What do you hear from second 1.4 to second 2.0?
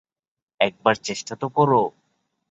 তো করো!